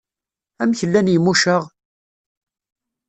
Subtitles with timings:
[0.61, 1.63] Amek llan Yimucaɣ?